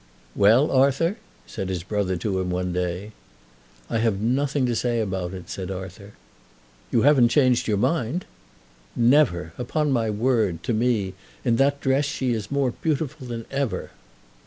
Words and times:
"Well, 0.35 0.71
Arthur?" 0.71 1.17
said 1.45 1.69
his 1.69 1.83
brother 1.83 2.17
to 2.17 2.39
him 2.39 2.49
one 2.49 2.73
day. 2.73 3.11
"I 3.87 3.99
have 3.99 4.19
nothing 4.19 4.65
to 4.65 4.75
say 4.75 4.99
about 4.99 5.31
it," 5.31 5.47
said 5.47 5.69
Arthur. 5.69 6.13
"You 6.91 7.03
haven't 7.03 7.27
changed 7.29 7.67
your 7.67 7.77
mind?" 7.77 8.25
"Never! 8.95 9.53
Upon 9.59 9.91
my 9.91 10.09
word, 10.09 10.63
to 10.63 10.73
me, 10.73 11.13
in 11.45 11.57
that 11.57 11.81
dress, 11.81 12.05
she 12.05 12.33
is 12.33 12.49
more 12.49 12.71
beautiful 12.71 13.27
than 13.27 13.45
ever." 13.51 13.91